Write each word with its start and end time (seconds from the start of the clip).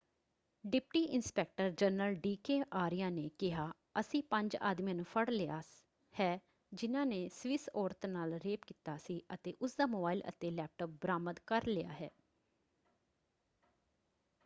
Deputy 0.63 0.99
inspector 1.05 1.69
general 1.71 2.15
D 2.15 2.35
K 2.35 2.59
Arya 2.73 3.09
ਨੇ 3.09 3.27
ਕਿਹਾ 3.39 3.67
ਅਸੀਂ 3.99 4.21
ਪੰਜ 4.23 4.55
ਆਦਮੀਆਂ 4.61 4.95
ਨੂੰ 4.95 5.05
ਫੜ੍ਹ 5.05 5.29
ਲਿਆ 5.31 5.61
ਹੈ 6.13 6.39
ਜਿਨ੍ਹਾਂ 6.71 7.05
ਨੇ 7.05 7.27
ਸਵਿਸ 7.29 7.69
ਔਰਤ 7.75 8.05
ਨਾਲ 8.05 8.33
ਰੇਪ 8.45 8.65
ਕੀਤਾ 8.67 8.97
ਸੀ 8.97 9.21
ਅਤੇ 9.33 9.53
ਉਸਦਾ 9.61 9.85
ਮੋਬਾਇਲ 9.85 10.23
ਅਤੇ 10.29 10.51
ਲੈਪਟੋਪ 10.51 10.89
ਬਰਾਮਦ 11.01 11.39
ਕਰ 11.47 11.67
ਲਿਆ 11.67 11.91
ਹੈ। 11.91 12.09